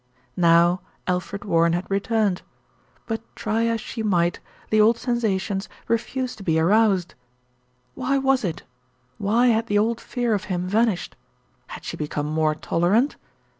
[0.35, 2.41] Now Alfred Warren had returned;
[3.05, 4.39] but try as she might,
[4.71, 7.13] the old sensations refused to be aroused.
[7.93, 8.63] Why was it?
[9.19, 11.15] Why had the old fear of him vanished?
[11.67, 13.15] Had she become more tolerant?